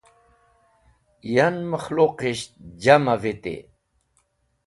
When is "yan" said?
1.33-1.55